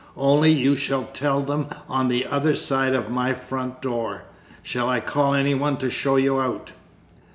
[0.17, 4.23] Only, you shall tell them on the other side of my front door.
[4.63, 6.71] Shall I call anyone to show you out?"